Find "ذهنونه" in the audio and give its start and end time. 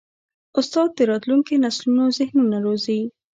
2.17-2.57